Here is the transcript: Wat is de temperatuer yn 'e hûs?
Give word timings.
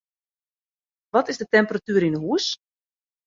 Wat 1.15 1.29
is 1.31 1.39
de 1.41 1.47
temperatuer 1.55 2.03
yn 2.07 2.15
'e 2.17 2.21
hûs? 2.23 2.45